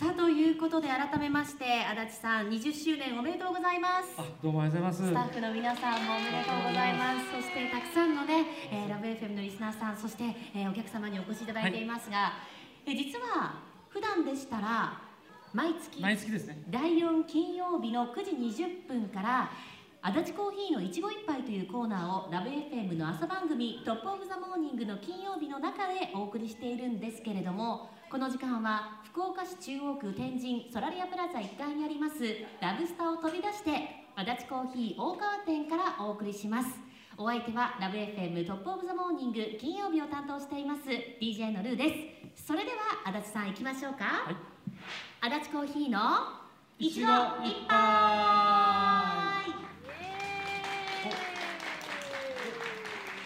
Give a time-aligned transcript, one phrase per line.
[0.00, 4.16] さあということで改めまして足立さん20周年おめでとうございます。
[4.16, 5.12] あどうもありがとうございます。
[5.12, 7.36] スタッフの皆さんもおめでとうございます。
[7.36, 10.24] そしてたくさんのね、えー、ラブ FM のリスナーさんそして、
[10.56, 12.32] えー、お客様にお越しいただいていますが、は
[12.86, 13.60] い、え実は
[13.90, 15.02] 普段でしたら
[15.52, 16.62] 毎月毎月ですね。
[16.70, 19.50] 第4金曜日の9時20分から
[20.00, 32.16] 足立コーヒーの一期一杯というコーナーをラブ FM の朝番組トップオブザモーニングの金曜日の中でお送りしているんですけれどもこの時間は福岡市中央区天神ソラリアプラザ1階にあります
[32.60, 33.70] ラブスタを飛び出して
[34.16, 36.70] 足立コーヒー大川店からお送りします。
[37.16, 40.82] お相手はラブ FM トップオブザモーニング金曜日を担当しています
[41.20, 41.84] DJ のルーで
[42.36, 42.46] す。
[42.46, 42.76] それでは
[43.06, 44.36] 足立さん行きましょうか、はい、
[45.20, 46.00] 足立コーヒーの
[46.80, 47.70] 一期一杯。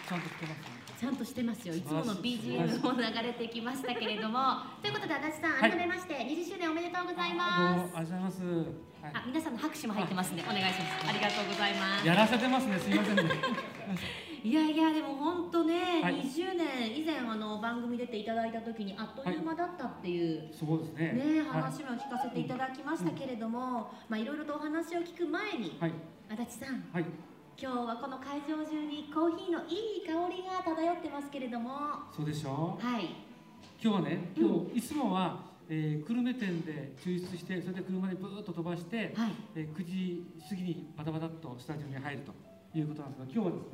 [0.07, 1.75] ちゃんとしてますねちゃんとしてますよ。
[1.75, 4.39] いつもの BGM も流れてきましたけれども。
[4.81, 7.97] ということで足立さん改めまして20周年おめでとうございます。
[7.97, 8.65] ありがとうございます、はい、
[9.13, 10.43] あ皆さんの拍手も入ってますね。
[10.45, 11.09] お願いします。
[11.09, 12.07] ありがとうございます。
[12.07, 12.79] やらせてますね。
[12.79, 13.23] すみませんね。
[14.45, 21.13] いやいやでも本当ね、はい、20年以前あの番組出ていただいた時にあっという間だったっていう、はい、そうですね。
[21.13, 25.91] ね話も聞かせていただきましたけれども、はい、まあいろいろとお話を聞く前に、はい、
[26.29, 27.05] 足立さん、はい
[27.57, 31.71] 今日はこの会場中にコーヒーのいい香りが漂ってますけれども。
[32.13, 32.85] そうでしょう？
[32.85, 33.15] はい。
[33.81, 35.39] 今日はね今日、うん、いつもは、
[35.69, 39.31] えー、久留米店で抽出してそれで車でブーッと飛ばして、はい。
[39.55, 42.33] えー、9時過ぎにバタバタっとスタジオに入ると
[42.77, 43.69] いうことなんですが今日はですね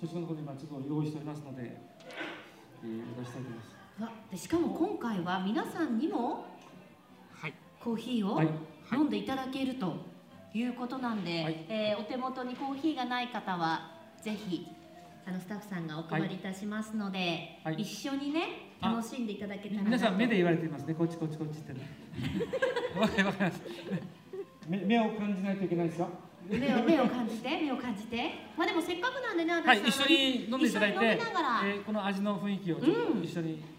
[0.00, 4.32] そちらの方に今ちょっと用意しておりますので、えー、お出したいと思います。
[4.32, 6.44] でしかも今回は皆さんにも、
[7.30, 8.42] はい、コーヒーを
[8.92, 9.86] 飲んでいただけると。
[9.86, 10.15] い
[10.64, 13.90] うことなんで、はい、えー、お手元にコーヒーがない方は
[14.22, 14.66] ぜひ
[15.26, 20.94] あのスタッフさんがお配りいたしますので、はい、一緒にね楽しんでいただけたら皆さん目で言われていますね。
[20.94, 21.80] こっちこっちこっちってね。
[22.98, 23.62] わかります。
[24.68, 26.08] 目目を感じないといけないですよ。
[26.48, 28.30] 目を目を感じて目を感じて。
[28.56, 33.75] まあでもせっかくなんでねはい一緒に飲んでいただいて、えー、この味の雰囲気をちょっと一緒に、うん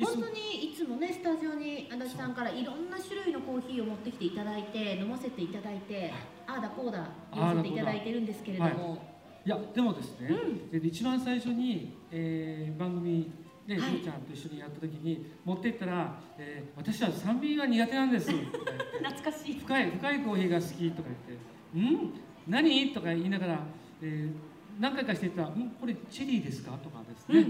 [0.00, 6.12] 本当にいつもねスタジオに足立さんからいろんな種類のコーヒーを持ってきていただいて飲ませていただいて
[6.46, 9.00] ああだこうだ言わせていただいてるんですけれども、はい、
[9.46, 10.28] いやでもですね、
[10.72, 13.32] うん、一番最初に、えー、番組
[13.66, 19.54] ね、はい、ちゃんと一緒にやった時に持ってったら、えー、私は酸味が苦手なんです 懐かしい。
[19.58, 21.44] 深い深いコーヒーが好きとか言って
[21.74, 22.14] 「うん？
[22.46, 23.66] 何?」とか言いながら、
[24.00, 27.44] えー何回かしていたら「んこれチェリーですか?」とかですね、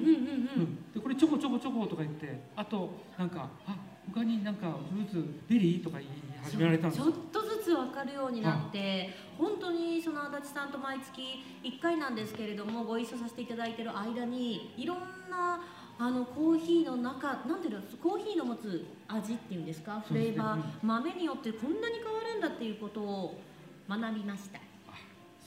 [0.94, 3.76] でこれチョコチョコチョコとか言ってあとなんか「あ
[4.12, 6.10] 他になんかフルーツベリー?」とか言い
[6.42, 11.20] 始められたんですちょっとずつ分かるようになって、本当にその足立さんと毎月
[11.62, 14.98] 1回なんですけれどもご一緒させていただいてる間にいろん
[15.30, 15.60] な
[15.98, 20.00] あのコーヒーの中なんていうのコーヒーの持つ味っていうんですか？
[20.00, 23.40] フレーバー、ね、豆によってこんなに変わるんだっていうことを
[23.88, 24.60] 学びました。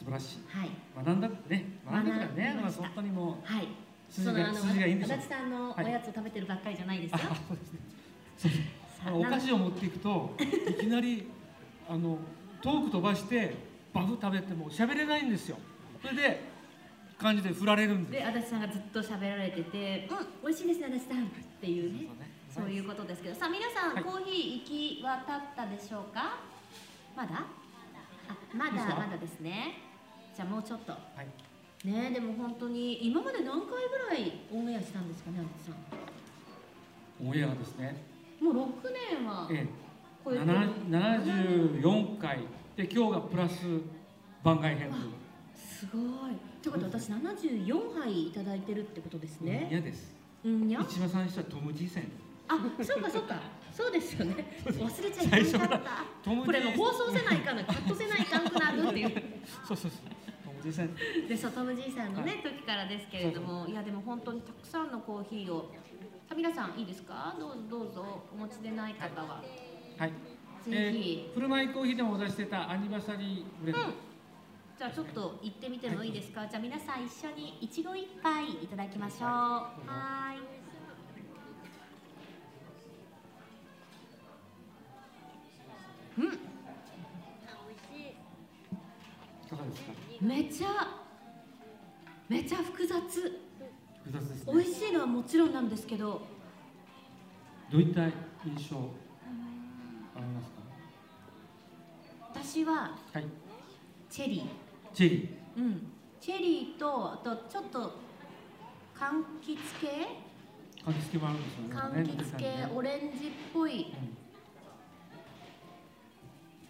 [0.02, 0.70] 素晴らしい、はい、
[1.06, 1.66] 学んだね。
[1.86, 2.60] 学んだからね。
[2.60, 3.68] まあ本当にもう、はい、
[4.10, 8.72] 筋が筋がいいんでしょ足立さんのおやつを食べてるばっかりじゃないですよ、はい、そうですね。
[9.14, 11.28] お菓子を持っていくといきなり
[11.88, 12.18] あの
[12.62, 13.54] 遠く飛ばして
[13.94, 15.60] バフ食べても喋れないんですよ。
[16.02, 16.42] それで
[17.20, 18.12] 感じで振られるんです。
[18.12, 20.18] で足立さんがずっと喋られてて「うん。
[20.48, 21.30] 美味しいですね足立さん」っ
[21.62, 22.08] ていうね。
[22.50, 23.36] そういうことですけど。
[23.36, 26.40] さあ皆さん、はい、コーヒー行き渡ったでしょうか？
[27.16, 27.46] まだ。
[28.28, 29.91] あまだまだですね
[30.36, 31.00] じゃあもうちょっと、は
[31.84, 37.28] い、ねでも本当に今まで何回ぐらいオンエアしたんですかねさん。
[37.28, 38.04] オンエアですね。
[38.42, 38.58] もう6
[39.14, 39.48] 年は
[40.24, 42.40] 超えてる、ええ、74回。
[42.78, 43.66] で今日がプラス
[44.44, 44.92] 番外編
[45.54, 46.02] すごい。
[46.62, 49.68] ということは私74杯いただいてるってことですね。
[49.70, 50.16] 嫌です。
[50.46, 52.04] うんにゃ一番最初はトム・ジーセン。
[52.48, 53.36] あそうかそうか。
[53.72, 54.46] そうですよね。
[54.66, 56.32] 忘れちゃいけなかった。
[56.32, 59.24] これも放送せないかなカットせないかんくなるっていう。
[59.68, 60.21] そうそうそう
[60.62, 65.70] でそうトムじいさんのね、時からですけれどもいやでも本当にたくさんのコーヒーを。
[66.30, 67.36] さ皆さんいいですか？
[67.38, 69.44] どうどうぞお持ちでない方は。
[69.98, 70.10] はい、
[70.64, 73.94] ぜひ、えー、フルマイコーヒーでもお出してたアニバーサリーブレンド、うん。
[74.78, 79.28] じゃあちょっと行ってみてもいいですか、はい、じゃあ皆さん一緒にいちご一杯いただきましょう。
[79.28, 80.61] はい
[90.22, 90.68] めちゃ
[92.30, 92.96] めちゃ複雑。
[92.96, 96.22] 複雑です、ね、美味しいのはもちろんなんですけど。
[97.72, 98.02] どういった
[98.46, 98.76] 印象
[100.16, 100.62] ありますか？
[102.34, 103.26] 私は、はい、
[104.10, 104.46] チェリー。
[104.94, 105.60] チェリー。
[105.60, 105.88] うん。
[106.20, 107.80] チェリーとあとちょっと
[108.96, 109.88] 柑橘系？
[110.86, 111.76] 柑橘系もあるんですよね。
[111.76, 113.94] 柑橘系、オレンジっぽい、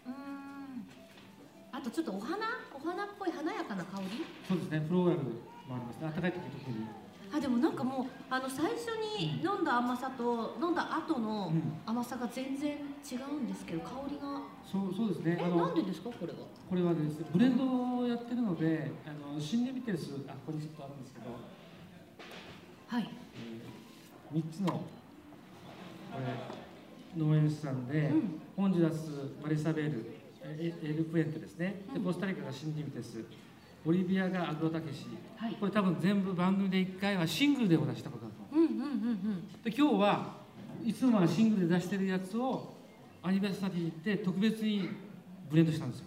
[0.06, 0.14] うん。
[1.72, 2.38] あとちょっとお花
[2.82, 2.96] か
[3.76, 4.26] な香り？
[4.48, 5.30] そうですねフローラルも
[5.76, 6.02] ありますね。
[6.02, 6.86] 暖かい時特に。
[7.34, 8.88] あでもなんかもうあの最初
[9.18, 11.54] に飲んだ甘さと飲んだ後の
[11.86, 14.42] 甘さが全然違うんですけど香りが。
[14.70, 15.38] そうそうですね。
[15.40, 16.10] えなんでですか？
[16.10, 16.40] これは。
[16.70, 17.64] これはですねブレンド
[18.00, 21.26] をやってるのであの新ネビテルスあここにちょっとあるんですけど。
[22.88, 23.10] はい、
[24.34, 24.84] えー、3つのこ
[26.20, 30.06] れ農園主さんで、うん、ホンジュラスマリサベール
[30.60, 33.24] エルプエンテですね、でコスタリカがシンディミテス
[33.84, 35.08] ボリビアがアグロタケシ、
[35.38, 38.60] はい、これ多分全部番組で1回はシングルでお出したことだと、う。
[38.60, 40.36] んうんうんうん、で今日は
[40.86, 42.74] いつもはシングルで出してるやつを
[43.24, 44.90] アニバーサリーで特別に
[45.50, 46.06] ブレンドしたんですよ。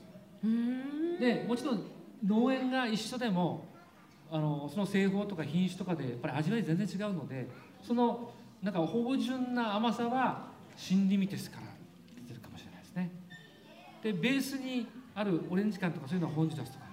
[1.20, 1.84] でもちろん
[2.24, 3.66] 農園が一緒でも
[4.30, 7.48] あのその製法とか品種とかでやっぱり味わい全然違うので
[7.82, 8.32] その
[8.62, 11.63] なんか芳醇な甘さはシンリミテスから
[14.04, 16.84] でベースにあるオレンジ感とかそういうのは本ジュラスとか。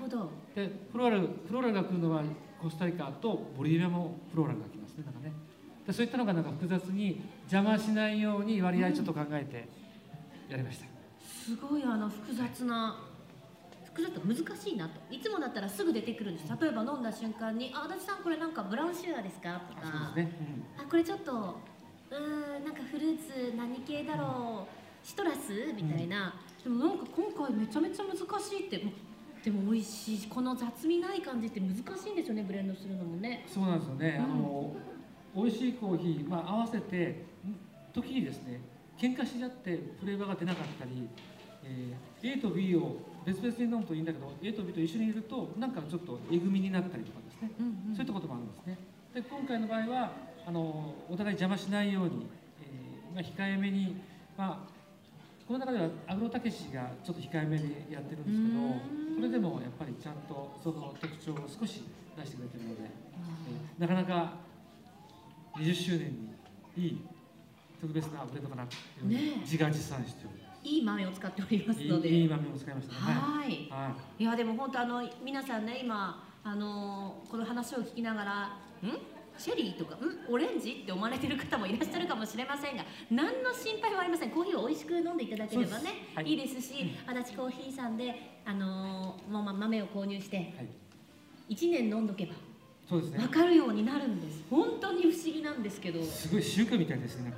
[0.00, 0.30] ほど。
[0.54, 2.22] でフローラルフローラルが来るのは
[2.60, 5.32] コスタリカとボリビアもフローラルが来ますねなんかね。
[5.86, 9.68] でそういったのがなんか複雑に邪魔しないように割合ちょっと考えて
[10.50, 12.98] やりました、うん、すごいあの複雑な、
[13.84, 15.00] 複雑難しいなと。
[15.10, 16.48] いつもだったらすぐ出てくるんです。
[16.60, 20.12] 例えば飲んだ瞬間に「あ足立さんこれなんかブラウンシュガーですか?」とか。
[20.12, 20.30] あ、ね。
[20.78, 21.58] うん、あこれちょっと
[22.10, 28.84] うんなんかフルーツ何系だろう、シトラスみたいな、でもなんか今回めちゃめちゃ難しいって。
[29.42, 33.46] でも美味しいこの雑味ない感じって難しいんですよねブレンドするのもね。
[33.46, 34.76] そうなんですよね、うん、あの
[35.34, 37.24] 美味しいコーヒー、まあ、合わせて
[37.94, 38.60] 時にですね
[38.98, 41.08] 喧嘩しちゃってフレーバーが出なかったり、
[41.64, 48.78] えー、A と B を別々に飲むといいんだけど A と B と一緒にいるとなんかちょっとえぐみになったりとかですね、うんうん、そういったこともあるんですね。
[49.14, 50.12] で今回の場合は
[50.46, 52.26] あのお互い邪魔しないように、
[52.60, 53.96] えーまあ、控えめに、
[54.36, 54.77] まあ、
[55.48, 61.84] この中ではアグロたけしがちょっと控えめでやってるんですけどそれでもやっぱりちゃんとその特徴を少し
[62.18, 62.82] 出してくれてるので、
[63.78, 64.32] えなかなか
[65.56, 66.12] 20周年
[66.76, 67.00] にいい
[67.80, 70.58] 特別なブレンドかなと自画自賛しております。
[70.64, 72.08] いい豆を使っておりますので。
[72.10, 73.00] いい豆を使いましたね。
[73.00, 73.68] はい。
[73.70, 74.22] はい。
[74.22, 79.17] いやでも本当あの皆さんね今あのこの話を聞きながら、ん？
[79.38, 79.98] チェリーとかん
[80.28, 84.30] オレンジって思われてる方もいらっしゃるかもしれませんが何の心配もありません。
[84.30, 92.34] コーヒーを美味しく飲んでいただければね、はい、いいですし、足立コーヒーさんで、あのー、まあ、豆を購入して、はい、1年飲んどけば
[92.88, 93.18] そうですね。
[93.18, 94.42] 分かるようになるんです。
[94.50, 96.02] 本当に不思議なんですけど。
[96.02, 97.32] すごい宗教みたいですね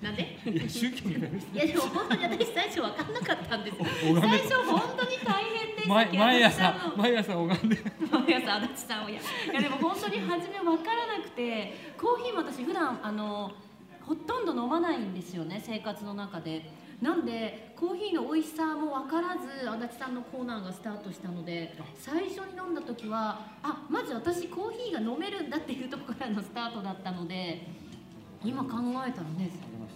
[0.00, 0.38] なんで？
[0.46, 3.76] いや宗教みたいです、ね、いやでも本当に私最初分かんなかったんです。
[3.78, 7.78] 最初本当に大変です毎朝毎朝拝んで。
[8.10, 13.52] 毎朝足立さんをやいやでも本当に初め分からなくてコーヒーも私普段あの
[14.02, 16.86] ほとんど飲まないんですよね生活の中で。
[17.02, 27.68] なんでコーヒーの美味しさも分からず足立さんのコーナーがスタートしたので最初に飲んだ時はあまず私コーヒーが飲めるんだっていうところからのスタートだったので
[28.42, 28.70] 今考
[29.06, 29.50] えたらね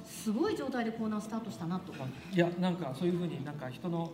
[0.05, 1.93] すごい状態でコーナースタートしたなと。
[2.33, 4.13] いやなんかそういうふうになんか人の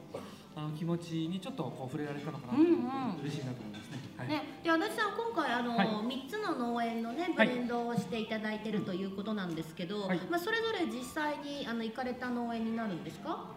[0.59, 3.99] あの気持ちにちょっとこう触れられたのかなと、うんうん、嬉しいなと思いますね。
[4.17, 4.43] はい、ね。
[4.65, 13.53] で足立さん今回あの、はい、3つの農園のねブレンドをしていただいてるということなんですけど、はい、まあそれぞれ実際にあの行かれた農園になるんですか？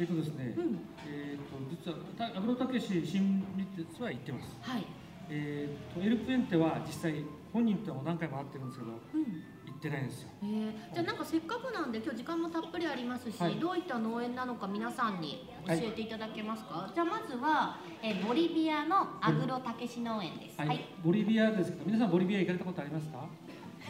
[0.00, 4.58] えっ、とですね、うん、えっ、と実はアグロタケシ新美鉄は行ってます。
[4.62, 4.86] はい。
[5.30, 9.44] えっ、とエルプエンテは実際本人とも何回も会ってるんですけど、うん
[9.82, 10.28] ってないんですよ。
[10.44, 16.74] えー、じゃあなんかせっかくなんで今日時間もたっぷりありますし、はい、どういった農園なのか皆さんに教えていただけますか？
[16.74, 20.58] はい、じゃあまずは、えー、ボリビアのアグロタケシ農園です。
[20.58, 23.26] はい、はい、ボリビアですけど皆さんボリビア行かれたことありますか？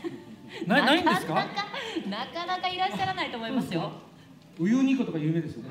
[0.66, 1.34] なないんですか？
[1.34, 3.92] なかなかいらっしゃらないと思いますよ。
[4.58, 5.70] ウユニコとか有名ですよね。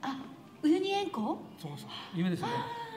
[0.00, 0.16] あ、
[0.62, 1.38] ウユニ塩湖？
[1.58, 2.52] そうそう、有名ですよね。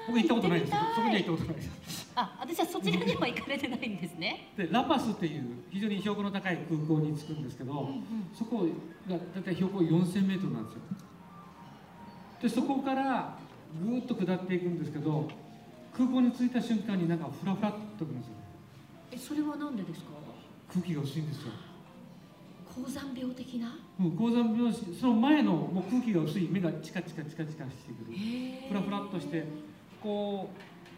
[0.08, 2.12] 僕行ったことないですそこには行ったことないです。
[2.16, 4.52] あ私はそちらには行かれてないんですね。
[4.56, 8.66] でラパスっていう非常に標高の高い空港に着くんですけど、うんうん、そこ
[9.10, 10.80] が大体標高4000メートルなんですよ。
[12.42, 13.38] でそこから
[13.84, 15.28] ぐーっと下っていくんですけど
[15.94, 18.34] 空港に着いた瞬間になんかフラフラっとくるんですよ。
[19.12, 20.12] えそれはなんでですか？
[20.72, 21.52] 空気が薄いんですよ。
[22.76, 28.18] 高山病的な、うん、高山病その前のもう空気が薄い目がチカチカチカチカしてくる。
[28.68, 29.46] フラフラっとして
[30.06, 30.50] こ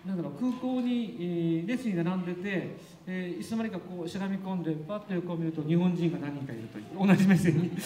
[0.05, 2.75] うなんだろう空港に、えー、列に並んでて、
[3.07, 7.71] えー、いつの間にかこうしゃがみ込んでパッと横を見ると日本人が何人かいるという同じ目線に。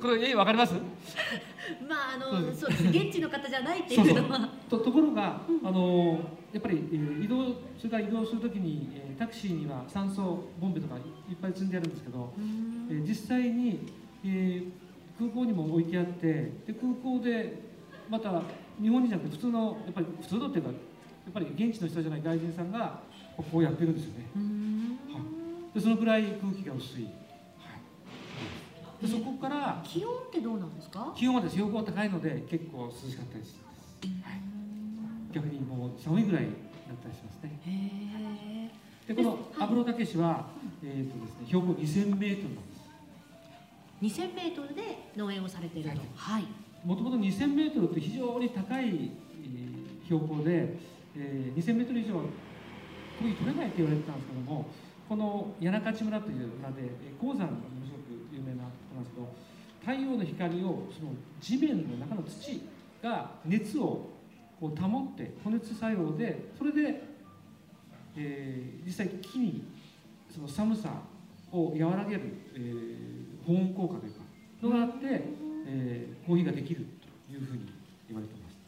[0.00, 0.74] これ絵分かります？
[1.88, 4.48] まああのそうです現地の方じゃないっていうのは。
[4.68, 6.20] とところが、あの
[6.52, 11.00] やっぱり、えー、移動それから移動するときに、えー、タクシーには酸素ボンベとかい
[11.32, 12.32] っぱい積んであるんですけど、
[12.90, 13.80] えー、実際に、
[14.24, 14.70] えー、
[15.18, 17.62] 空港にも置いてあってで空港で
[18.08, 18.42] また
[18.80, 23.00] 日本人じゃなくて普通のやっぱり普通のっていうかやっぱり現地の人じゃない外人さんが
[23.36, 24.26] ここをやってるんですよね、
[25.12, 25.20] は
[25.70, 27.10] い、でそのくらい空気が薄い、は
[29.02, 31.12] い、でそこから気温ってどうなんですか？
[31.16, 31.54] 気温はです。
[31.54, 34.40] 標高高いので結構涼しかったりします、はい、
[35.32, 36.52] 逆にもう寒いぐらいだっ
[37.02, 38.72] たりしますね。
[39.06, 40.48] でこのアブロタケシは、
[40.84, 44.20] えーとですね、標高2000メートルなんです。
[44.20, 46.00] 2000メートルで農園をされていると。
[46.14, 46.44] はい。
[46.88, 49.10] もともと2000メートルって非常に高い
[50.06, 50.78] 標高で、
[51.14, 52.22] えー、2000メートル以上は
[53.20, 54.64] 取れないって言われてたんですけども、
[55.06, 56.88] この谷中町村という村で
[57.20, 59.28] 鉱山がものすごく有名なとなんですけど、
[59.80, 62.62] 太陽の光をその地面の中の土
[63.02, 64.08] が熱を
[64.58, 67.02] こう保って保熱作用でそれで、
[68.16, 69.62] えー、実際木に
[70.34, 71.02] その寒さ
[71.52, 72.22] を和らげる、
[72.54, 74.20] えー、保温効果というか
[74.62, 76.86] のがあって、えー、コーヒーができる
[77.28, 77.70] というふうに
[78.08, 78.58] 言われてます。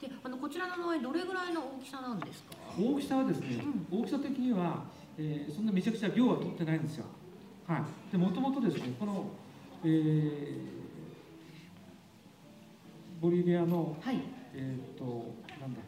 [0.00, 2.54] であのこちらの農園どれぐらいの大きさなんですか？
[2.78, 4.84] 大きさはですね、うん、大きさ的には、
[5.16, 7.06] えー、そんなめちゃくちゃ量は取ってないんですよ。
[7.66, 7.82] はい、
[8.12, 9.26] でもともとですねこの、
[9.84, 10.60] えー、
[13.20, 14.20] ボリビアの、はい、
[14.54, 15.80] えっ、ー、となんだ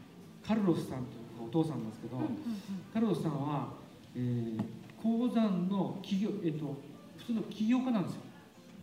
[0.47, 2.21] カルロスさんというお父さんなんですけど、
[2.93, 3.69] カルロスさんは、
[4.17, 4.63] えー、
[5.01, 6.77] 鉱山の企業、えっと、
[7.19, 8.21] 普通の起業家なんですよ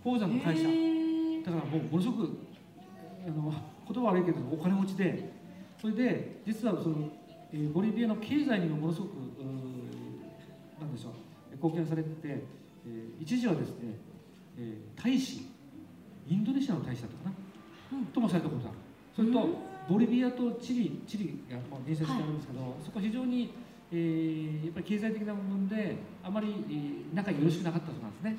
[0.07, 0.63] 鉱山の会社。
[0.63, 2.37] だからもうものすごく
[3.27, 3.53] あの
[3.91, 5.35] 言葉悪いけどお金持ちで。
[5.79, 7.07] それで実はその、
[7.53, 9.11] えー、ボリビアの経済にもものすごく
[10.81, 11.13] なんでしょう。
[11.53, 13.75] 貢献されてて、えー、一時はですね、
[14.57, 15.45] えー、大使
[16.27, 18.77] インドネシアの大使だったかな、うん、ともされたことある。
[19.15, 19.47] それと
[19.87, 23.53] ボリビアとチリチリが隣接してあるんですけど、はい、そこ非常に
[23.89, 28.35] えー、やっぱり経済的な部分であまり、えー、仲よろしくなかったそうなんですね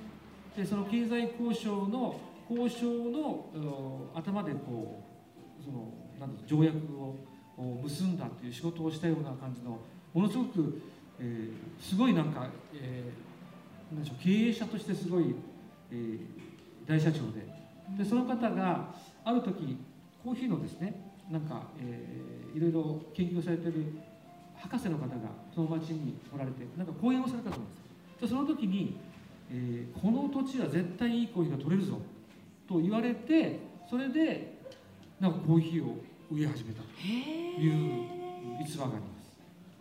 [0.59, 5.05] でその経済交渉の交渉の頭でこ
[5.61, 7.15] うそのなん条約を
[7.85, 9.79] 結んだという仕事をしたような感じの
[10.13, 10.83] ものすごく、
[11.21, 15.37] えー、すごいなんか、えー、なんでしょう経営者としてすごい、
[15.93, 16.19] えー、
[16.89, 17.47] 大社長で。
[17.97, 18.93] でその方が
[19.25, 19.79] ある時
[20.25, 23.95] コーヒーのですねなんか、えー、いろいろ研究されてる
[24.57, 25.15] 博士の方が
[25.55, 27.73] その町に来られてなんか講演をされたと思うんで
[28.19, 28.99] すでその時に、
[29.51, 32.01] えー、この土地は絶対いいコーヒーが取れるぞ。
[32.69, 34.59] と言われてそれで
[35.19, 35.97] なんかコーヒーを
[36.31, 38.07] 植え始めたという
[38.63, 39.29] 逸話があります。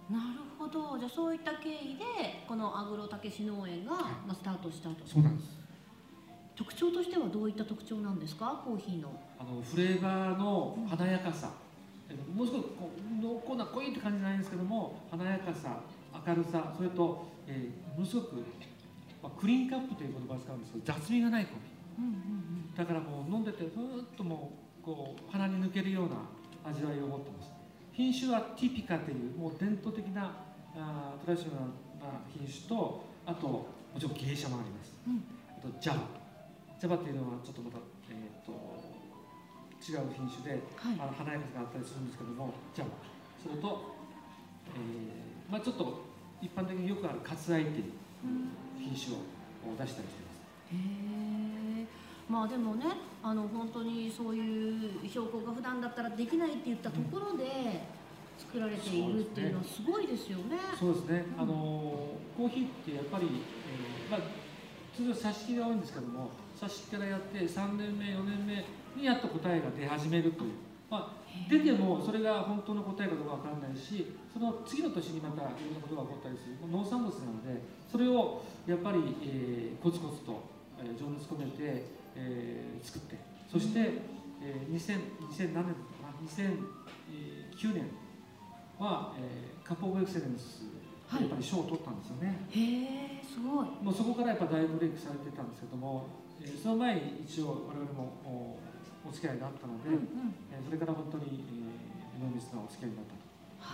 [0.10, 0.98] なるほど。
[0.98, 2.04] じゃあそういった経緯で
[2.48, 4.96] このアグロタケシ農園が、まあ、スタートしたと。
[5.06, 5.58] そうなんです。
[6.56, 8.64] 特徴としてはどういった特徴なんですか？
[8.66, 9.12] コーヒーの。
[9.40, 11.52] あのフレーバーの華やかさ、
[12.34, 15.82] もうすごくこう濃厚な濃いって感じじゃないんですけども華やかさ
[16.26, 18.44] 明るさそれと、えー、ものすごく、
[19.28, 27.52] まあ、クリーンカップという言葉を使うんですけど雑味がないコーヒー、うんうんうん、だからもう飲んでてふーっともうこう鼻に抜けるような味わいを持ってます。
[27.92, 30.32] 品種はティピカというもう伝統的な
[30.76, 33.68] あトラディショナルな品種とあとも
[33.98, 36.06] ちろん芸者もあります、うん、あとジャバ
[36.80, 38.54] ジャバっていうのはちょっとまたえっ、ー、と
[39.82, 42.88] 違う品種で、はい、あの華やかさがあったりするんですけどもじゃあ
[43.42, 43.98] それと、
[44.72, 46.06] えーまあ、ちょっと
[46.40, 47.98] 一般的によくある割愛っていう
[48.80, 49.20] 品種を
[49.78, 50.38] 出したりしてます。
[50.74, 51.86] へ
[52.30, 52.86] まあでもね
[53.24, 57.84] あの本当にそういう標高が普段だったらできないって言ったところで
[58.38, 60.58] 作られているっていうのはすごいですよね。
[60.80, 61.26] そうですね。
[61.36, 61.54] うん、あの
[62.38, 64.22] コーヒーってやっぱり、えー、まあ
[64.96, 68.66] 通常挿し木が多いんですけども、挿し木からやって3年目4年目
[68.96, 70.54] にやっと答えが出始めるという、
[70.90, 80.44] まあ、出てもそれが本当の答えかどうか分からないしその次の年にまたいろんなことが起こったりする農産物なのでそれをやっぱり、えー、コツコツと、
[80.80, 83.18] えー、情熱込めて、えー、作って
[83.52, 84.02] そして、
[84.42, 87.88] えー、2000 2007年かな？2009年
[88.80, 90.64] は、えー、カップ・オブ・エクセレンス
[91.12, 92.48] やっぱり賞を取ったんですよね。
[92.52, 93.66] へえすごい。
[93.82, 96.08] もうそこからやっぱ大ブレイクされてたんですけども、
[96.42, 98.60] えー、その前に一応我々も
[99.08, 103.16] お付き合いがあったので、うんうん、えそれから本当に、えー、濃密なお付き合いになった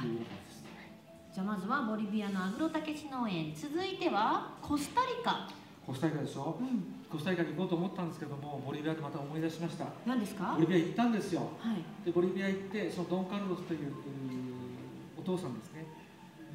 [0.01, 0.93] ということです、はい、
[1.33, 3.53] じゃあまずはボリビアのアグロタケシ農園。
[3.55, 5.49] 続いてはコスタリカ。
[5.85, 9.87] コスタリカでしょ、うん、コスタリカに行こうと思ったんですけどもボリビアでまた思い出しました。
[10.05, 10.55] 何ですか？
[10.55, 13.91] ボリビア行ったんですよ、はい、でボリビア行ってそのドン・カルロスという
[15.17, 15.85] お父さんですね。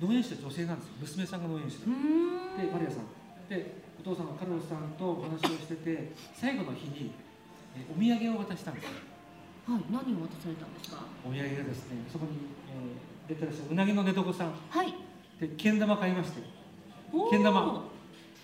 [0.01, 0.93] 農園主は女性なんですよ。
[1.01, 3.05] 娘さんが農園主でマリアさん。
[3.49, 7.11] でお父さんのカルロスさんとお話をしてて最後の日に
[7.91, 8.87] お土産を渡したんです
[9.67, 11.05] はい、何を渡されたんですか？
[11.27, 12.33] お土産がですね、そこに、
[12.73, 14.53] えー、出てらっしゃるうなぎの寝床さん。
[14.71, 14.95] はい。
[15.39, 16.41] で、けん玉買いまして。
[17.31, 17.85] けん玉。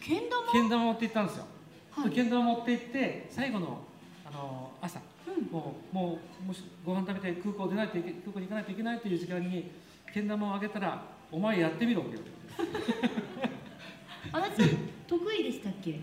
[0.00, 0.52] けん玉？
[0.52, 1.46] けん玉持って行ったんですよ。
[1.92, 3.78] はい、けん玉持って行って、最後の、
[4.26, 5.00] あの朝。
[5.26, 9.70] うん、もうもうもしご飯食べて空港出ないと空港に行かないといけないという時間に
[10.12, 13.50] けん玉をあげたら「お前やってみろ」って言われて
[14.32, 14.62] あなた
[15.06, 15.98] 得意でしたっけ？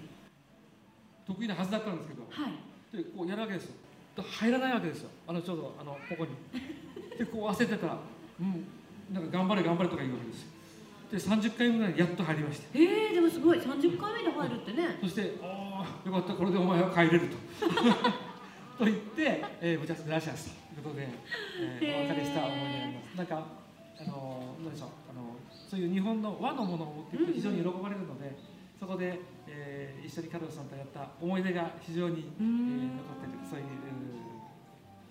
[1.27, 2.53] 得意なはずだったんですけど、はい、
[2.91, 3.71] でこうやるわけですよ。
[4.17, 5.09] 入らないわけですよ。
[5.27, 6.31] あのちょうどあのここに。
[7.17, 7.97] でこう焦ってたら
[8.39, 8.65] 「うん
[9.13, 10.49] なんか頑張れ頑張れ」とか言うわけですよ。
[11.11, 11.17] で
[11.49, 13.59] 30回ぐらいやっと入りましたえー、でもすごい。
[13.59, 14.97] 30回目で入るってね。
[15.01, 16.33] そして「ああよかった。
[16.33, 17.37] これでお前は帰れる」と。
[18.79, 21.07] と言って「えー、ムチャスグラシャス」ということで、
[21.81, 23.17] えー、お別れした思い出があります。
[23.17, 23.45] なんか
[23.99, 24.89] あの何でしょう。
[25.11, 25.35] あの
[25.69, 28.35] そういう日本の和のものを持っていくと非常に喜ばれるので、うん、
[28.81, 33.65] そこで、えー、一緒にカルロスさんとやった思い出が非常に、えー、残っているそういう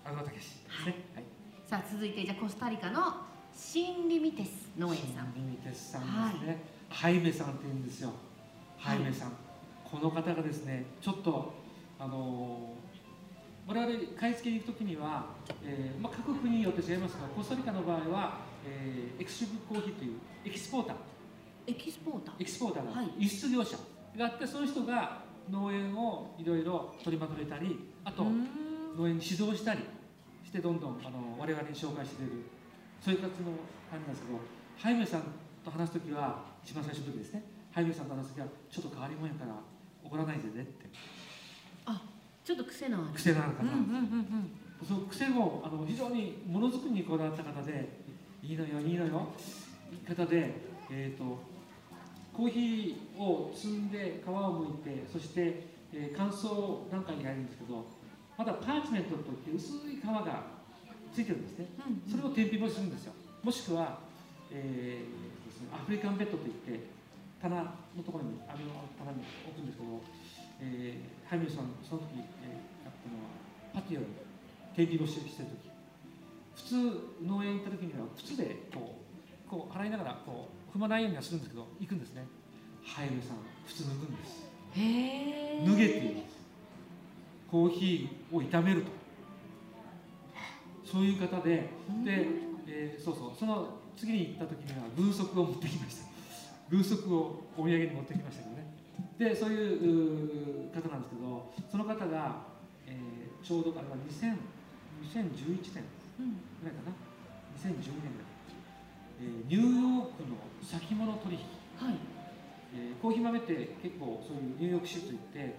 [0.03, 1.23] あのたけしですね、はい、
[1.65, 2.99] さあ続いてじゃコスタリカの
[3.55, 5.33] シンリミテス農園さん。
[5.33, 6.57] リミテスさんですね、はい、
[6.89, 8.11] ハイメさんって言うんですよ。
[8.77, 11.53] ハイメさん、はい、この方がですねちょっと
[11.97, 12.73] あの
[13.67, 15.27] 我々買い付けに行くときには、
[15.63, 20.95] えーまあ、各国によって違いますがコスタリカの場合は、えー、エクシブコーヒーというエキスポーター
[21.67, 22.35] エキスポーター。
[22.39, 23.77] エキスポーターが、輸出業者。
[24.17, 29.79] があってその人が農園をいろいろ取りまとめたりあと農園に指導したり
[30.45, 32.31] してどんどんあの我々に紹介してくれる。
[33.01, 33.57] そういう形の
[33.89, 34.39] 感じなんですけど
[34.77, 35.23] ハイメさん
[35.65, 37.43] と話す時は一番最初の時ですね。
[37.71, 39.55] ハイメさんと話す時はちょっと変わりもんやから
[40.03, 40.85] 怒らないでねって。
[41.85, 42.01] あ
[42.43, 43.07] ちょっと癖のある。
[43.15, 44.51] 癖のある方、うんうんうん
[44.81, 44.85] うん。
[44.85, 47.89] その癖もあの非常にものづくりにこだわった方で
[48.43, 49.29] いいのよいいのよ
[50.07, 51.39] 方で、えーと、
[52.35, 57.85] コーヒーを摘んで皮を剥いてそして、えー、乾燥段階に入るんですけど
[58.37, 60.43] まだパーチメントといって薄い皮が
[61.13, 63.13] ついてるんですね、うんうん、それを天日干しするんですよ。
[63.43, 63.99] もしくは、
[64.51, 66.87] えー、アフリカンベッドといって
[67.41, 70.01] 棚のところに網の棚に置くんですけど、
[70.61, 73.31] えー、ハイミルさんその時、えー、やったのは
[73.73, 74.07] パティオに
[74.75, 75.71] 天日干ししてる時。
[76.55, 82.25] 普通農園行った時には靴でこうこう洗いながらこう踏まないようにはするんですけど行くんですね。
[82.83, 84.49] ハイミルさん靴脱ぐんです。
[84.73, 86.37] へ脱げって言うんです。
[87.49, 88.91] コーヒーを炒めると。
[90.85, 91.69] そういう方で、
[92.03, 92.27] で、
[92.67, 93.31] えー、そうそう。
[93.37, 96.05] その次に行った時には軍足を持ってきました。
[96.69, 98.61] 軍足をお土産に持ってきましたけどね。
[99.17, 102.41] でそういう方なんですけどその方が、
[102.87, 104.35] えー、ちょうどあれは2000
[105.01, 105.83] 2011年
[106.61, 106.93] ぐらいかな、
[107.57, 108.30] 2012年ぐらい、
[109.21, 110.33] えー、ニューヨークの
[110.65, 111.41] 先物取引、
[111.77, 111.95] はい。
[112.73, 115.55] えー、コーヒー豆って結構そういうニューヨーク市といって、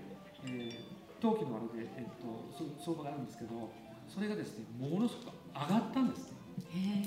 [0.46, 3.70] えー、陶器のあれで、えーと、と相場があるんですけど
[4.08, 6.42] それがですねものすごく上がったんですね。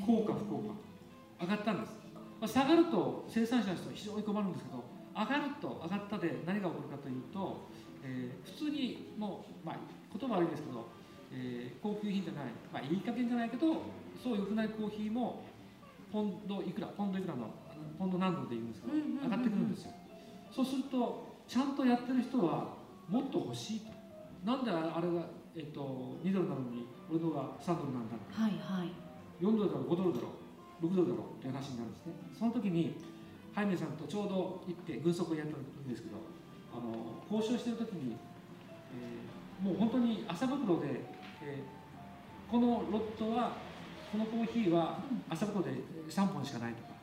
[0.05, 0.63] 効果不効
[1.39, 1.93] 果上がったんです、
[2.39, 4.83] まあ、下がると生産者の人は非常に困るんですけど
[5.15, 7.67] 上がると上がったで何が起こるかというと、
[8.03, 9.75] えー、普通にもう、まあ、
[10.17, 10.87] 言葉悪いですけど、
[11.33, 13.81] えー、高級品じゃない、まあ、いい加減じゃないけど
[14.21, 15.43] そういうふうなコーヒーも
[16.15, 17.51] ポンドいくらポンドいくらの
[17.99, 19.91] ポンド何度で言うんですけど上がってくるんですよ。
[20.47, 22.71] そうするとちゃんとやってる人は
[23.11, 23.91] もっと欲しいと。
[24.47, 28.95] なんであれが、えっと、2ドルなのに俺のが3ドルなんだはいはい。
[29.43, 30.31] 4ドルだろう5ドルだろ
[30.79, 32.13] う6ドルだろうっていう話になるんですね。
[32.39, 32.95] その時に
[33.51, 36.15] ハイメさんとちょうど行って軍足をやったんですけど
[36.71, 38.15] あの交渉してる時に、
[38.95, 41.03] えー、もう本当に麻袋で、
[41.43, 43.64] えー、このロットは
[44.15, 44.99] このコーヒーは
[45.29, 45.71] 麻袋で
[46.07, 46.95] 3本しかないとか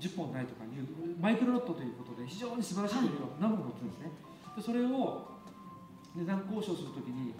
[0.00, 4.10] 10本ないとかいうマイクロロットということで非常に素晴らしいコーヒーを何本も持ってるんですね
[4.56, 5.28] でそれを
[6.16, 7.34] 値段交渉するときに、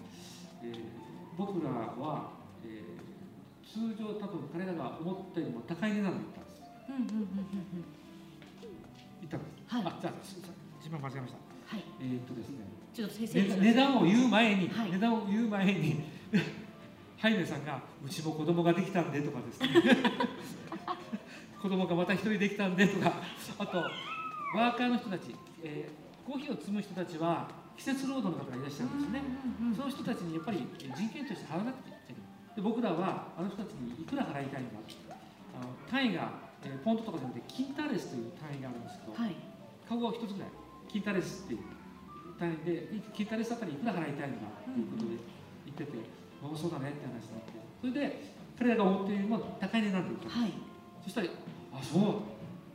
[0.63, 1.03] えー
[1.37, 2.29] 僕らは、
[2.63, 6.61] えー、通常多分彼らが思ったよりも高い値段で行ったんです。
[6.89, 7.49] うんうんうんうん、
[9.21, 9.73] 行ったんです。
[9.73, 10.13] はい、あじゃあ
[10.77, 11.37] 自分間違えました。
[11.65, 12.69] はい、えー、っとですね。
[12.93, 16.03] ちょっと先生値段を言う前に、はい、値段を言う前に
[17.23, 19.95] ハイネさんがうちも子供ができたんでとかですね。
[21.61, 23.13] 子供がまた一人できたんでとか、
[23.59, 25.33] あとワーカーの人たち、
[25.63, 29.21] えー、コーヒーを積む人たちは季節労働の方がいらっしゃるんですね、
[29.73, 34.75] その人たちにやっぱり人件として払わなくちゃいけないで僕らはあの人たちにいくら払いたいのか。
[35.55, 36.29] あの単位が、
[36.65, 39.35] えー、ポントとかじゃなくてキンタレスという単位があるんですけど、はい、
[39.87, 40.49] カゴ一つぐらい。
[40.89, 41.59] キンタレスっていう
[42.37, 45.15] 単位でキンタレスあたりいくら払いたいのかということで
[45.65, 50.53] 言ってて、うんうん、そうだねって話になってそれで彼らが思っているのは高い値段で言っはい、
[51.03, 51.27] そしたら
[51.73, 52.19] 「あそう」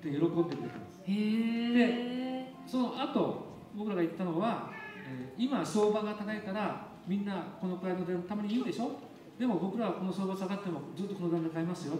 [0.08, 0.98] って喜んでくれたんです。
[1.74, 4.70] でその後僕らが言ったのは
[5.10, 8.90] えー、今相場が高いからみんなこのくらいの値段たまに言うでしょ？
[9.38, 11.94] でも僕らはこの相場下がってもずっとこの値段で買いますよ。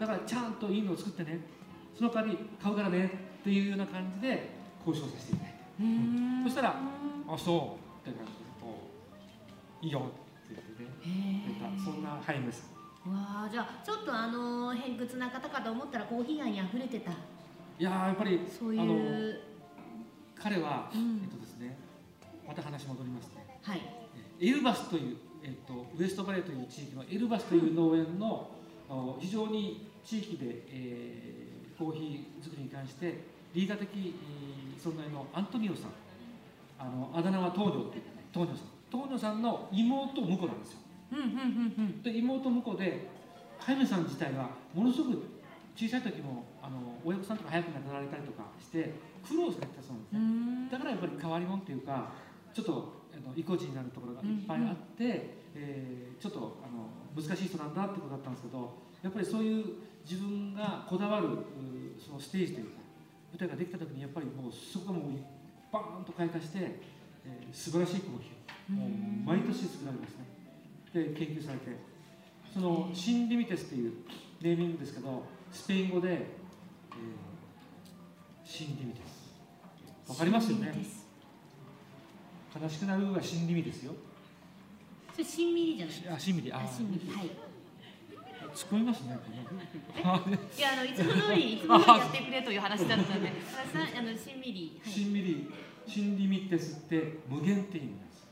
[0.00, 1.40] だからちゃんといいのを作ってね。
[1.96, 3.06] その代わり買うからね
[3.40, 4.50] っていうような感じで
[4.86, 5.58] 交渉させていただいて、
[6.44, 6.76] そしたら
[7.26, 8.88] 「あそう」って感じでこ
[9.82, 10.25] う「いいよ」って
[10.78, 12.64] 言ってねたそんなハイムさ
[13.06, 17.12] んわあじゃあちょっとあの偏屈な方かと思ったらコーヒー愛に溢れてた。
[17.12, 17.14] い
[17.78, 19.40] ややっぱりそういう。
[20.34, 21.78] 彼は、うん、えっとですね
[22.46, 23.46] また話戻りますね。
[23.62, 23.80] はい。
[24.40, 28.50] エルバスという、えっと、ウエストバレーという地域のエルバスという農園の、
[28.90, 34.14] うん、非常に地域で、えー、コーヒー作りに関してリーダー的
[34.78, 35.90] 存在のアントニオさん。
[36.78, 40.78] あのあだ名は東條って東條さん東條さんの妹婿なんですよ。
[42.02, 43.08] で妹婿で
[43.58, 45.22] ハイメさん自体はものすごく
[45.76, 48.94] 小さい時もあの親御さんとか早く亡くなられたりとかして
[49.26, 50.70] 苦労されたそうなんですね。
[50.72, 52.12] だからやっぱり変わり者っていうか
[52.54, 55.18] ちょっとあの意固地になるところがいっぱいあって、うんうん、
[55.54, 58.72] えー、ちょっとあの難しい人なんだってことだったんですけど
[59.02, 59.64] やっぱりそういう
[60.08, 61.28] 自分がこだわる
[61.98, 62.86] そのステージというか
[63.32, 65.18] 舞台ができた時にやっぱりもうそこがもう
[65.72, 66.80] バーンと開花して、
[67.26, 68.90] えー、素晴らしいコーヒーをもう
[69.24, 70.26] 毎年作られますね。
[70.94, 71.96] で研究されて。
[72.52, 73.92] そのシン・リミテスっていう
[74.40, 76.26] ネーミングですけどスペイン語で、えー、
[78.42, 80.10] シン・リミテス。
[80.10, 80.72] わかりますよね。
[82.58, 83.92] 悲しくなるがシン・リミですよ。
[85.12, 86.52] それシンミリじゃないあシンミリ。
[86.52, 87.12] あシンミリ。
[87.12, 87.30] はい。
[88.84, 89.18] ますね。
[90.56, 90.60] い。
[90.60, 93.32] やあのいつも通りいつも通りやってくれという話だったので、
[93.98, 95.50] あのしんみり、しんみり、
[95.86, 98.28] しんリミテスって無限って意味なんです。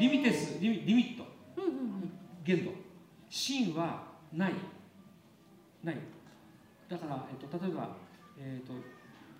[0.00, 1.24] リミテスリミリミット、
[1.56, 2.10] うんうんうん、
[2.44, 2.72] 限度、
[3.28, 4.52] 真はない。
[5.82, 5.96] ない。
[6.88, 7.96] だからえっと例えば
[8.38, 8.72] えっと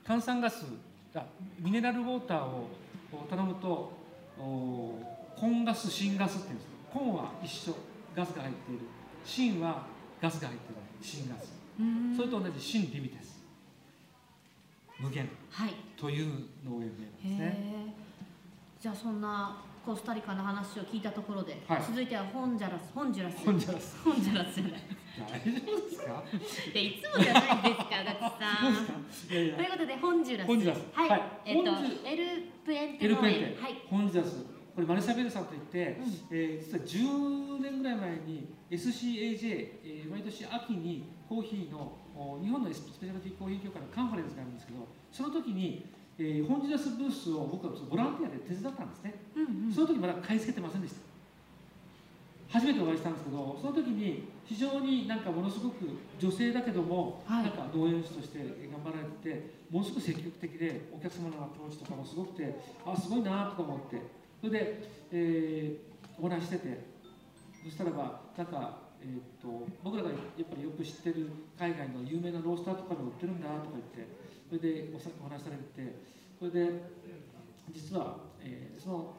[0.04, 0.64] 炭酸ガス
[1.14, 1.24] あ
[1.58, 2.68] ミネラルウォーターを
[3.28, 3.92] 頼むと
[4.38, 4.98] お
[5.38, 6.68] コンガス新ガスって言うんです。
[6.92, 7.74] コンは一緒。
[8.14, 8.80] ガスが入っている。
[9.24, 9.86] 芯は
[10.22, 10.74] ガスが入ってる。
[11.02, 11.56] 芯ガス。
[12.16, 13.35] それと同じ芯リミテス
[14.98, 15.28] 無限
[15.96, 16.10] と。
[16.10, 16.22] い。
[16.22, 16.26] う
[16.64, 17.94] 農園名なんですね、
[18.80, 22.92] じゃあそんなコスタリカの話を聞いたところで、はい、続いてはホンジャラス。
[22.92, 23.44] ホンジュラス。
[23.44, 23.96] ホンジャラス。
[24.02, 24.72] ホンジャラスじゃない
[25.16, 26.24] 大丈夫ですか？
[26.74, 27.96] でいつもじゃないですか
[28.60, 29.04] 足立さん。
[29.28, 30.46] ということでホンジュラス。
[30.46, 30.84] ホンジュラス。
[30.92, 31.70] はい、はい、えっ、と
[32.08, 33.82] エルプエンテ農園はい。
[33.88, 34.44] ホンジュラス。
[34.74, 45.84] これマルシャベルさんといって、うん、えー、実は10年ぐらい前に SCAJ、えー、毎年秋にコーヒーの日本のスペシャルティーコーヒー協会のカンファレンスがあるんですけどその時に、
[46.18, 51.04] えー、ホンジュラスブースを僕はボランティアで手伝ったんですね、うんうん、その時まだ買い付けてませんでした。
[52.48, 62.54] 初めてお会いしたんですけどその時に非常になんかものすごく女性だけども、はい、なんか農園主として頑張られてものすごく積極的でお客様のアプローチとかもすごくて
[62.86, 64.00] あすごいなとか思って。
[64.40, 66.84] それで、えー、お話してて
[67.64, 70.18] そしたらばなんか、えーと、僕らがやっ
[70.50, 74.10] ぱりよく知ってる海外の有名なロースターとかで売ってるんだとか言って
[74.50, 75.94] それでおお話しされて
[76.38, 76.82] それで
[77.70, 79.14] 実は、えー、その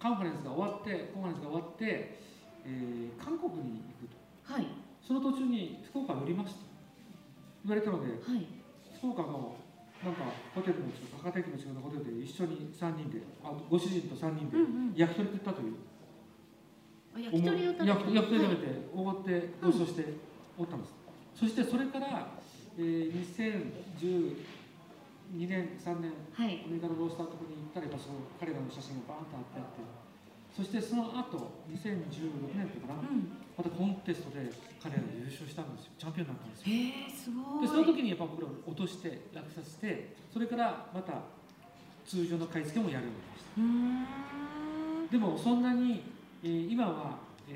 [0.00, 2.16] カンファレンスが終わってコンファレンスが終わって、
[2.64, 4.16] えー、韓国に行くと、
[4.48, 4.66] はい、
[5.04, 6.60] その途中に福岡寄りますと
[7.68, 8.48] 言われたので、はい、
[8.96, 9.56] 福岡の
[10.00, 14.56] なんかホテルの近く博多駅の近くのホテルで一緒に3人であご主人と3人で
[14.96, 15.99] 焼き鳥食ったという、うんうん、
[17.16, 18.62] 焼き鳥を食べて焼き鳥食べて
[18.94, 20.04] おごってご馳走して
[20.58, 20.94] おったんです、
[21.42, 22.28] うん、そしてそれから、
[22.78, 24.36] えー、2012
[25.48, 29.82] 年3年、はい、アメリカのロースターとこに行ったらその彼らの写真がバーンとあってあって
[30.56, 33.30] そしてその後2016年っていうかな、うん。
[33.56, 34.50] またコンテストで
[34.82, 35.92] 彼ら優勝したんですよ。
[35.98, 36.74] チャンピオンになったんですよ。
[36.74, 37.60] へえすごい。
[37.62, 41.22] でその時にやっぱ僕ら落として落札してそれからまた
[42.04, 43.12] 通常の買い付けもやるよ
[43.56, 44.10] うになりまし
[45.08, 45.12] た。
[45.12, 46.02] でもそんなに、
[46.42, 47.52] えー、今は、え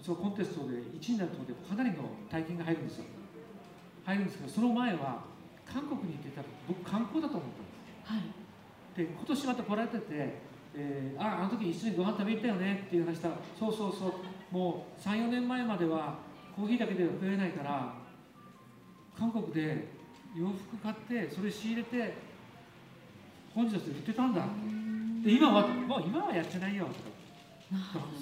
[0.00, 3.04] ー、そのコンテストで1位になるところでかなりの体験が入るんですよ。
[4.04, 5.24] 入るんですけどその前は
[5.64, 7.50] 韓国に行ってた僕観光だと思っ
[8.04, 8.34] たんです、
[8.98, 13.28] はい、で今年また来られててえー、ああの時一緒にご飯食べ行ったよねっていう話した。
[13.28, 14.12] らそうそうそう。
[14.50, 16.18] もう34年前までは
[16.56, 17.94] コーヒーだけでは食えないから
[19.18, 19.88] 韓国で
[20.36, 22.14] 洋服買ってそれ仕入れて
[23.54, 24.46] 本日で売ってたんだ。
[25.24, 27.00] で今はもう今はやってないよとか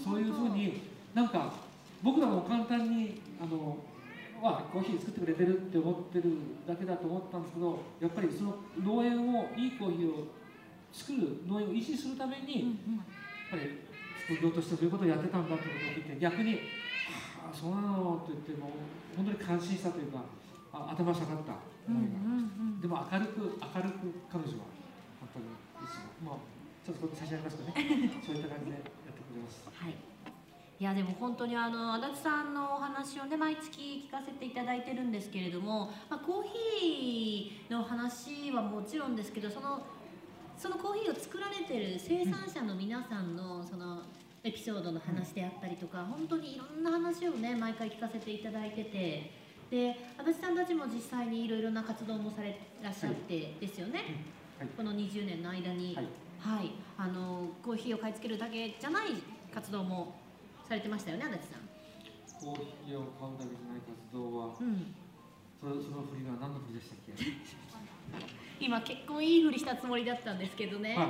[0.04, 0.82] そういうふうに
[1.14, 1.52] なんか
[2.02, 3.76] 僕らも簡単にあの
[4.42, 6.32] はコーヒー作ってくれてるって思ってる
[6.66, 10.28] だけだと思ったんですけどやっぱりその農園をいいコーヒーを
[10.92, 13.78] 作る農園を維持するために、やっぱり
[14.26, 16.58] 副業としてそういうことをやってたんだってことを聞いて逆に
[17.38, 18.70] 「ああそうなの」って言っても
[19.16, 20.24] 本当に感心したというか
[20.72, 21.54] あ頭下がった
[21.86, 22.18] 思いが、
[22.80, 24.70] でも明るく明るく彼女は
[25.20, 25.46] 本当に
[25.84, 26.38] いつも、まあ、
[26.84, 27.74] ちょっとこ差し上げますとね。
[28.24, 28.99] そういった感じで。
[29.80, 29.94] はい。
[30.80, 36.42] いやでも本当にあの足立さんのお話をね毎月聞かせていただいてるんですけれども、まあ、コー
[36.78, 39.82] ヒーの話はもちろんですけどその
[40.56, 44.00] そのコーヒーを作られてる生産者の皆さんのその
[44.42, 49.30] エピソードの話であったりとか、本当にいろんな話をね毎回聞かせていただいてて
[49.70, 54.00] で足立さんたちも実際にいろいろな活動もされらっしゃってですよね、
[54.58, 54.68] はい。
[54.74, 56.06] この20年の間に、はい
[56.40, 56.70] はい。
[56.98, 59.08] あのコーヒーを買い付けるだけじゃない
[59.54, 60.14] 活動も
[60.68, 61.60] されてましたよね足立さん。
[62.40, 64.94] コーヒーを買うだけじゃない活動はうん。
[65.60, 67.12] そのその振りは何の振りでしたっけ？
[68.64, 71.06] 今結婚いいふりしたつもりだったんですけどね、はい。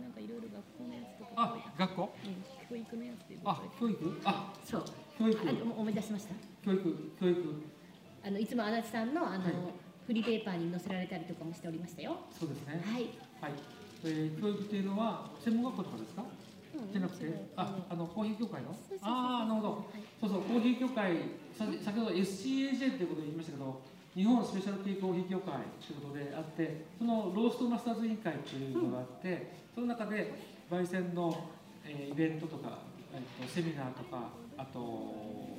[0.00, 2.14] なんかいろいろ学校のやつとかあ学校？
[2.24, 4.20] うん教育のやつであ教育？
[4.24, 4.84] あそう。
[5.18, 5.48] 教育。
[5.48, 6.34] あもう思い出しました？
[6.64, 7.62] 教育教育。
[8.24, 9.54] あのいつも足立さんのあの、はい。
[10.06, 12.16] フリーペーパーに載せられたりとかもしておりましたよ。
[12.30, 12.82] そうですね。
[12.84, 13.02] はい。
[13.42, 13.52] はい、
[14.04, 16.24] えー、教育っていうのは専門学校とかですか？
[16.92, 17.26] じゃなくて？
[17.56, 18.74] ああのコーヒー協会の？
[19.02, 19.84] ああなるほど。
[20.20, 21.16] そうそうコーヒー協会
[21.56, 23.80] さ先ほど SCAJ ということを言いましたけど
[24.14, 30.34] 日本スペシャルティーコーヒー協会ということであってそのローストマスターズ委員会というのがあって、その中で
[30.70, 31.48] 焙煎の、
[31.84, 32.78] えーイベントとか、
[33.14, 34.78] えっとセミナーとかあと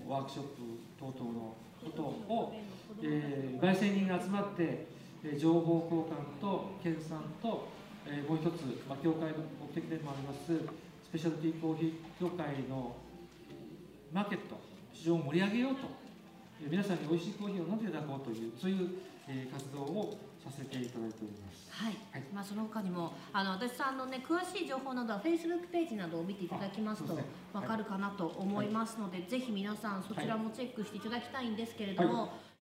[0.07, 0.61] ワークショップ
[0.99, 2.53] 等々のことを、
[3.01, 4.87] えー焙煎人が集まって、
[5.23, 7.67] えー情報交換と研鑽と、
[8.09, 12.95] えーもう一つ、まあ、協会の目的でもありますスペシャルティーコーヒー協会の
[14.11, 14.59] マーケット
[14.93, 15.81] 市場を盛り上げようと
[16.61, 18.89] えー皆さんに美味しいコーヒーを飲んでいただこうというそういう、
[19.27, 21.67] えー活動をさせていただいております。
[21.69, 22.23] はい、はい。
[22.33, 27.31] まあその他にもあの足立さんのね詳しい情報などは Facebook ページなどを見ていただきますとあそうですね。
[27.53, 32.31] わかるかなと思いますので、ぜひ皆さんそちらもチェックしていただきたいんですけれども、